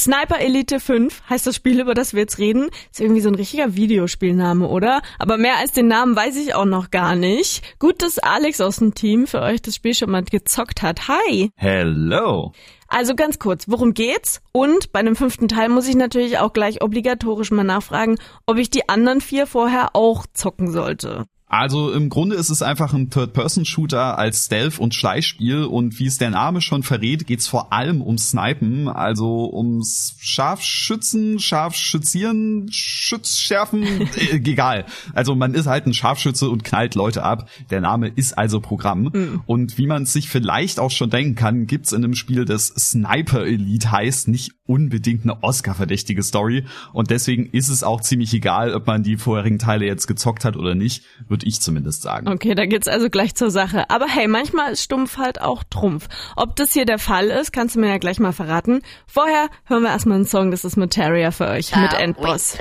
[0.00, 2.70] Sniper Elite 5 heißt das Spiel, über das wir jetzt reden.
[2.90, 5.02] Ist irgendwie so ein richtiger Videospielname, oder?
[5.18, 7.78] Aber mehr als den Namen weiß ich auch noch gar nicht.
[7.78, 11.08] Gut, dass Alex aus dem Team für euch das Spiel schon mal gezockt hat.
[11.08, 11.50] Hi!
[11.56, 12.52] Hello!
[12.88, 14.40] Also ganz kurz, worum geht's?
[14.52, 18.16] Und bei dem fünften Teil muss ich natürlich auch gleich obligatorisch mal nachfragen,
[18.46, 21.26] ob ich die anderen vier vorher auch zocken sollte.
[21.50, 26.16] Also im Grunde ist es einfach ein Third-Person-Shooter als Stealth- und Schleichspiel und wie es
[26.16, 33.82] der Name schon verrät, geht's vor allem ums Snipen, also ums Scharfschützen, Scharfschützieren, Schützschärfen,
[34.16, 34.86] äh, egal.
[35.12, 37.48] Also man ist halt ein Scharfschütze und knallt Leute ab.
[37.70, 39.10] Der Name ist also Programm.
[39.12, 39.42] Mhm.
[39.46, 43.44] Und wie man sich vielleicht auch schon denken kann, gibt's in einem Spiel, das Sniper
[43.44, 46.64] Elite heißt, nicht unbedingt eine Oscar-verdächtige Story.
[46.92, 50.56] Und deswegen ist es auch ziemlich egal, ob man die vorherigen Teile jetzt gezockt hat
[50.56, 52.28] oder nicht würde ich zumindest sagen.
[52.28, 53.90] Okay, da geht's also gleich zur Sache.
[53.90, 56.08] Aber hey, manchmal ist Stumpf halt auch Trumpf.
[56.36, 58.82] Ob das hier der Fall ist, kannst du mir ja gleich mal verraten.
[59.08, 62.56] Vorher hören wir erstmal einen Song, das ist Materia für euch mit Endboss.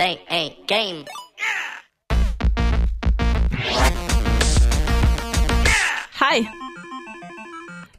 [6.20, 6.48] Hi,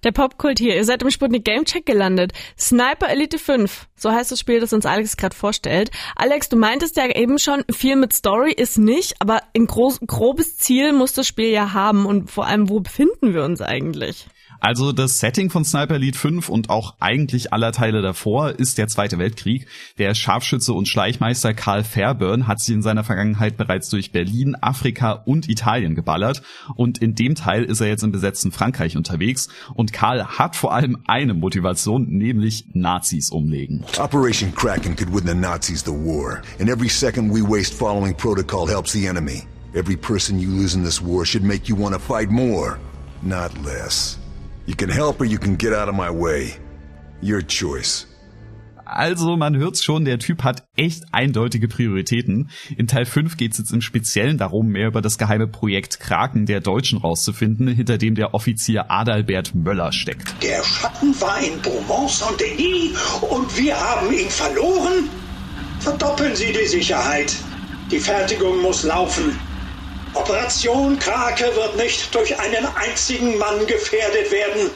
[0.05, 0.77] der Popkult hier.
[0.77, 2.33] Ihr seid im Sputnik Gamecheck gelandet.
[2.59, 3.89] Sniper Elite 5.
[3.97, 5.91] So heißt das Spiel, das uns Alex gerade vorstellt.
[6.17, 10.57] Alex, du meintest ja eben schon, viel mit Story ist nicht, aber ein groß, grobes
[10.57, 12.07] Ziel muss das Spiel ja haben.
[12.07, 14.27] Und vor allem, wo befinden wir uns eigentlich?
[14.61, 18.89] Also das Setting von Sniper Elite 5 und auch eigentlich aller Teile davor ist der
[18.89, 19.67] Zweite Weltkrieg.
[19.97, 25.13] Der Scharfschütze und Schleichmeister Karl Fairburn hat sich in seiner Vergangenheit bereits durch Berlin, Afrika
[25.13, 26.43] und Italien geballert
[26.77, 30.75] und in dem Teil ist er jetzt im besetzten Frankreich unterwegs und Karl hat vor
[30.75, 33.83] allem eine Motivation, nämlich Nazis umlegen.
[33.99, 38.69] Operation Kraken could win the Nazis the war and every second we waste following protocol
[38.69, 39.45] helps the enemy.
[39.75, 42.79] Every person you lose in this war should make you want to fight more,
[43.23, 44.20] not less.
[44.71, 46.53] You can help or you can get out of my way.
[47.21, 48.07] Your choice.
[48.85, 52.51] Also man hört's schon, der Typ hat echt eindeutige Prioritäten.
[52.77, 56.61] In Teil 5 geht's jetzt im Speziellen darum, mehr über das geheime Projekt Kraken der
[56.61, 60.41] Deutschen rauszufinden, hinter dem der Offizier Adalbert Möller steckt.
[60.41, 65.09] Der Schatten war in Beaumont und Denis und wir haben ihn verloren?
[65.81, 67.35] Verdoppeln Sie die Sicherheit.
[67.91, 69.37] Die Fertigung muss laufen.
[70.21, 74.71] Operation Krake wird nicht durch einen einzigen Mann gefährdet werden.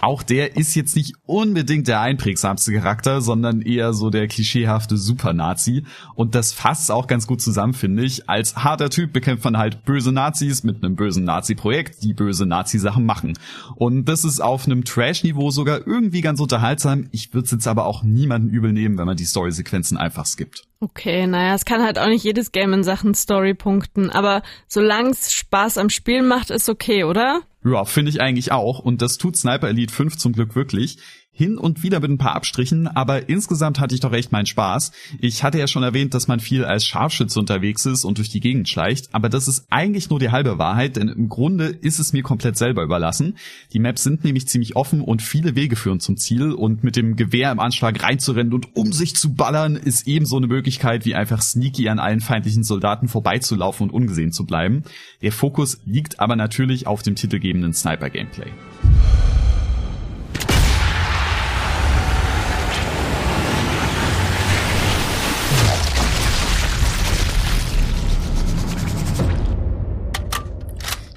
[0.00, 5.84] Auch der ist jetzt nicht unbedingt der einprägsamste Charakter, sondern eher so der klischeehafte Super-Nazi.
[6.14, 8.28] Und das fasst auch ganz gut zusammen, finde ich.
[8.28, 13.04] Als harter Typ bekämpft man halt böse Nazis mit einem bösen Nazi-Projekt, die böse Nazi-Sachen
[13.06, 13.38] machen.
[13.74, 17.08] Und das ist auf einem Trash-Niveau sogar irgendwie ganz unterhaltsam.
[17.12, 20.64] Ich würde es jetzt aber auch niemanden übel nehmen, wenn man die Story-Sequenzen einfach skippt.
[20.78, 25.10] Okay, naja, es kann halt auch nicht jedes Game in Sachen Story punkten, aber solange
[25.10, 27.40] es Spaß am Spielen macht, ist okay, oder?
[27.66, 28.78] Ja, finde ich eigentlich auch.
[28.78, 30.98] Und das tut Sniper Elite 5 zum Glück wirklich
[31.36, 34.90] hin und wieder mit ein paar Abstrichen, aber insgesamt hatte ich doch recht meinen Spaß.
[35.20, 38.40] Ich hatte ja schon erwähnt, dass man viel als Scharfschütze unterwegs ist und durch die
[38.40, 42.14] Gegend schleicht, aber das ist eigentlich nur die halbe Wahrheit, denn im Grunde ist es
[42.14, 43.36] mir komplett selber überlassen.
[43.74, 47.16] Die Maps sind nämlich ziemlich offen und viele Wege führen zum Ziel und mit dem
[47.16, 51.42] Gewehr im Anschlag reinzurennen und um sich zu ballern ist ebenso eine Möglichkeit, wie einfach
[51.42, 54.84] sneaky an allen feindlichen Soldaten vorbeizulaufen und ungesehen zu bleiben.
[55.20, 58.52] Der Fokus liegt aber natürlich auf dem titelgebenden Sniper-Gameplay.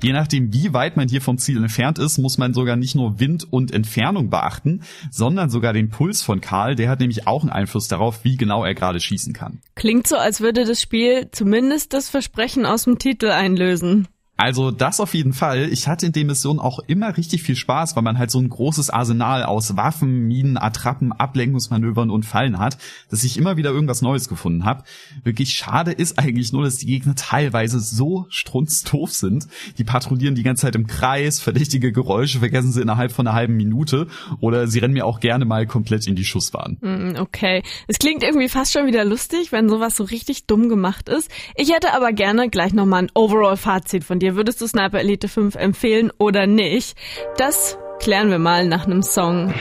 [0.01, 3.19] Je nachdem, wie weit man hier vom Ziel entfernt ist, muss man sogar nicht nur
[3.19, 6.75] Wind und Entfernung beachten, sondern sogar den Puls von Karl.
[6.75, 9.61] Der hat nämlich auch einen Einfluss darauf, wie genau er gerade schießen kann.
[9.75, 14.07] Klingt so, als würde das Spiel zumindest das Versprechen aus dem Titel einlösen.
[14.39, 15.67] Also das auf jeden Fall.
[15.69, 18.47] Ich hatte in der Mission auch immer richtig viel Spaß, weil man halt so ein
[18.47, 22.77] großes Arsenal aus Waffen, Minen, Attrappen, Ablenkungsmanövern und Fallen hat,
[23.11, 24.85] dass ich immer wieder irgendwas Neues gefunden habe.
[25.25, 29.49] Wirklich schade ist eigentlich nur, dass die Gegner teilweise so strunzdoof sind.
[29.77, 33.57] Die patrouillieren die ganze Zeit im Kreis, verdächtige Geräusche vergessen sie innerhalb von einer halben
[33.57, 34.07] Minute
[34.39, 36.77] oder sie rennen mir auch gerne mal komplett in die Schussbahn.
[36.81, 37.61] Hm, okay.
[37.87, 41.29] Es klingt irgendwie fast schon wieder lustig, wenn sowas so richtig dumm gemacht ist.
[41.57, 44.35] Ich hätte aber gerne gleich nochmal ein Overall-Fazit von dir dir.
[44.35, 46.95] Würdest du Sniper Elite 5 empfehlen oder nicht?
[47.37, 49.53] Das klären wir mal nach einem Song.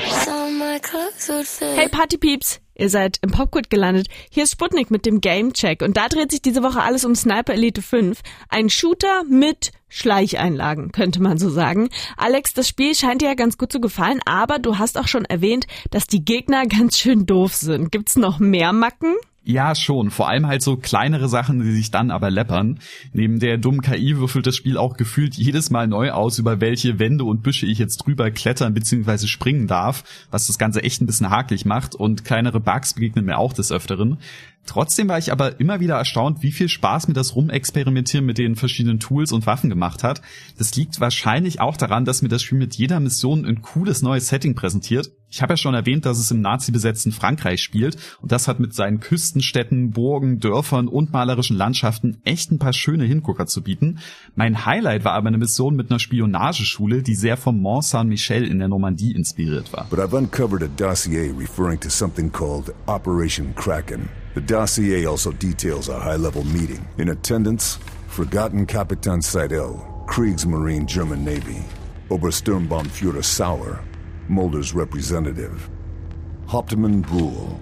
[1.74, 2.60] Hey Partypeeps!
[2.80, 4.06] Ihr seid im Popkult gelandet.
[4.30, 7.16] Hier ist Sputnik mit dem Game Check und da dreht sich diese Woche alles um
[7.16, 8.20] Sniper Elite 5.
[8.50, 11.88] Ein Shooter mit Schleicheinlagen, könnte man so sagen.
[12.16, 15.24] Alex, das Spiel scheint dir ja ganz gut zu gefallen, aber du hast auch schon
[15.24, 17.90] erwähnt, dass die Gegner ganz schön doof sind.
[17.90, 19.16] Gibt's noch mehr Macken?
[19.50, 20.10] Ja, schon.
[20.10, 22.80] Vor allem halt so kleinere Sachen, die sich dann aber läppern.
[23.14, 26.98] Neben der dummen KI würfelt das Spiel auch gefühlt jedes Mal neu aus, über welche
[26.98, 29.26] Wände und Büsche ich jetzt drüber klettern bzw.
[29.26, 33.38] springen darf, was das Ganze echt ein bisschen hakelig macht und kleinere Bugs begegnen mir
[33.38, 34.18] auch des Öfteren.
[34.68, 38.54] Trotzdem war ich aber immer wieder erstaunt, wie viel Spaß mir das Rumexperimentieren mit den
[38.54, 40.20] verschiedenen Tools und Waffen gemacht hat.
[40.58, 44.28] Das liegt wahrscheinlich auch daran, dass mir das Spiel mit jeder Mission ein cooles neues
[44.28, 45.10] Setting präsentiert.
[45.30, 48.74] Ich habe ja schon erwähnt, dass es im nazi-besetzten Frankreich spielt und das hat mit
[48.74, 54.00] seinen Küstenstädten, Burgen, Dörfern und malerischen Landschaften echt ein paar schöne Hingucker zu bieten.
[54.36, 58.58] Mein Highlight war aber eine Mission mit einer Spionageschule, die sehr vom Mont Saint-Michel in
[58.58, 59.86] der Normandie inspiriert war.
[59.88, 64.10] But I've uncovered a dossier referring to something called Operation Kraken.
[64.38, 66.86] The dossier also details a high-level meeting.
[66.96, 67.76] In attendance,
[68.06, 71.64] Forgotten Kapitan Seidel, Kriegsmarine German Navy,
[72.08, 73.80] Obersturmbannführer Sauer,
[74.28, 75.68] Mulder's representative,
[76.46, 77.60] Hauptmann Bruhl,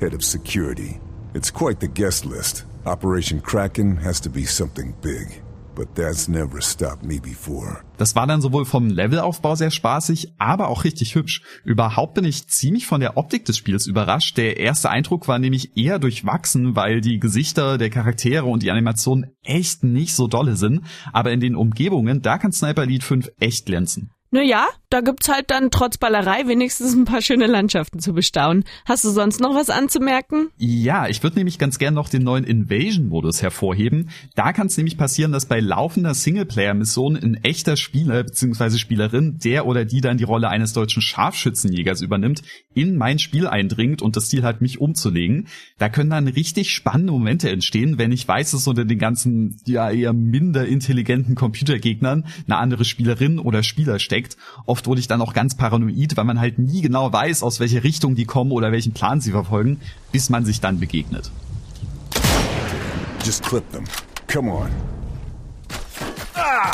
[0.00, 1.00] head of security.
[1.32, 2.66] It's quite the guest list.
[2.84, 5.42] Operation Kraken has to be something big.
[5.78, 7.84] But that's never stopped me before.
[7.98, 11.42] Das war dann sowohl vom Levelaufbau sehr spaßig, aber auch richtig hübsch.
[11.64, 14.36] Überhaupt bin ich ziemlich von der Optik des Spiels überrascht.
[14.38, 19.36] Der erste Eindruck war nämlich eher durchwachsen, weil die Gesichter der Charaktere und die Animationen
[19.44, 20.80] echt nicht so dolle sind.
[21.12, 24.10] Aber in den Umgebungen, da kann Sniper Elite 5 echt glänzen.
[24.32, 28.64] Naja, da gibt's halt dann trotz Ballerei wenigstens ein paar schöne Landschaften zu bestaunen.
[28.84, 30.48] Hast du sonst noch was anzumerken?
[30.56, 34.10] Ja, ich würde nämlich ganz gern noch den neuen Invasion-Modus hervorheben.
[34.34, 38.78] Da kann es nämlich passieren, dass bei laufender Singleplayer-Mission ein echter Spieler bzw.
[38.78, 42.42] Spielerin, der oder die dann die Rolle eines deutschen Scharfschützenjägers übernimmt,
[42.74, 45.48] in mein Spiel eindringt und das Ziel hat, mich umzulegen.
[45.78, 49.90] Da können dann richtig spannende Momente entstehen, wenn ich weiß, dass unter den ganzen ja
[49.90, 54.36] eher minder intelligenten Computergegnern eine andere Spielerin oder Spieler steckt steckt.
[54.78, 57.82] Oft wurde ich dann auch ganz paranoid, weil man halt nie genau weiß, aus welche
[57.82, 59.80] Richtung die kommen oder welchen Plan sie verfolgen,
[60.12, 61.32] bis man sich dann begegnet.
[63.24, 63.82] Just clip them.
[64.32, 64.70] Come on.
[66.34, 66.70] Ah!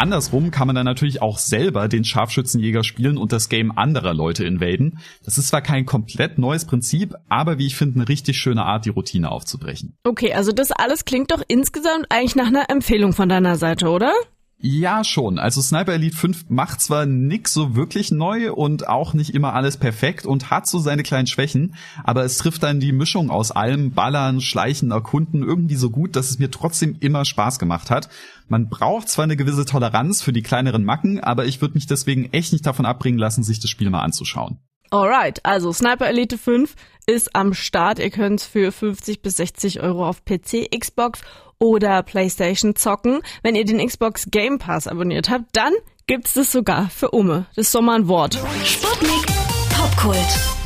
[0.00, 4.44] Andersrum kann man dann natürlich auch selber den Scharfschützenjäger spielen und das Game anderer Leute
[4.46, 4.98] invaden.
[5.26, 8.86] Das ist zwar kein komplett neues Prinzip, aber wie ich finde, eine richtig schöne Art,
[8.86, 9.98] die Routine aufzubrechen.
[10.02, 14.14] Okay, also das alles klingt doch insgesamt eigentlich nach einer Empfehlung von deiner Seite, oder?
[14.62, 15.38] Ja, schon.
[15.38, 19.78] Also Sniper Elite 5 macht zwar nix so wirklich neu und auch nicht immer alles
[19.78, 21.74] perfekt und hat so seine kleinen Schwächen,
[22.04, 26.28] aber es trifft dann die Mischung aus allem, Ballern, Schleichen, Erkunden irgendwie so gut, dass
[26.28, 28.10] es mir trotzdem immer Spaß gemacht hat.
[28.48, 32.26] Man braucht zwar eine gewisse Toleranz für die kleineren Macken, aber ich würde mich deswegen
[32.32, 34.58] echt nicht davon abbringen lassen, sich das Spiel mal anzuschauen.
[34.90, 36.74] Alright, also Sniper Elite 5
[37.06, 37.98] ist am Start.
[37.98, 41.22] Ihr könnt für 50 bis 60 Euro auf PC, Xbox
[41.60, 43.20] oder PlayStation zocken.
[43.42, 45.72] Wenn ihr den Xbox Game Pass abonniert habt, dann
[46.06, 47.46] gibt's das sogar für Umme.
[47.54, 48.38] Das ist doch mal ein Wort.
[48.64, 49.26] Sputnik
[49.70, 50.59] Popkult.